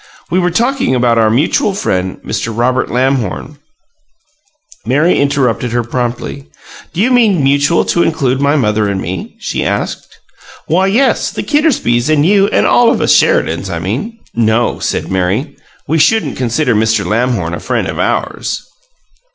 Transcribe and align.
We 0.31 0.39
were 0.39 0.49
talking 0.49 0.95
about 0.95 1.19
our 1.19 1.29
mutual 1.29 1.75
friend, 1.75 2.17
Mr. 2.25 2.51
Robert 2.57 2.89
Lamhorn" 2.89 3.59
Mary 4.87 5.19
interrupted 5.19 5.73
her 5.73 5.83
promptly. 5.83 6.47
"Do 6.91 7.01
you 7.01 7.11
mean 7.11 7.43
'mutual' 7.43 7.85
to 7.85 8.01
include 8.01 8.41
my 8.41 8.55
mother 8.55 8.87
and 8.89 8.99
me?" 8.99 9.35
she 9.37 9.63
asked. 9.63 10.17
"Why, 10.65 10.87
yes; 10.87 11.29
the 11.29 11.43
Kittersbys 11.43 12.09
and 12.09 12.25
you 12.25 12.47
and 12.47 12.65
all 12.65 12.89
of 12.89 12.99
us 12.99 13.13
Sheridans, 13.13 13.69
I 13.69 13.77
mean." 13.77 14.17
"No," 14.33 14.79
said 14.79 15.11
Mary. 15.11 15.55
"We 15.87 15.99
shouldn't 15.99 16.35
consider 16.35 16.73
Mr. 16.73 17.03
Robert 17.03 17.11
Lamhorn 17.11 17.53
a 17.53 17.59
friend 17.59 17.85
of 17.87 17.99
ours." 17.99 18.65